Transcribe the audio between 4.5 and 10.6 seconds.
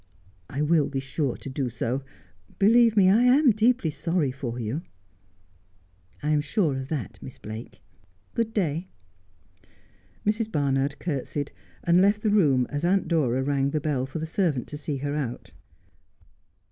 you.'' I am sure of that, Miss Blake. Good day.' Mrs.